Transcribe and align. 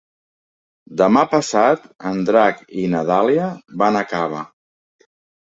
Demà 1.01 1.23
passat 1.33 1.85
en 2.13 2.25
Drac 2.31 2.63
i 2.85 2.89
na 2.95 3.05
Dàlia 3.13 3.51
van 3.83 4.01
a 4.01 4.05
Cava. 4.15 4.43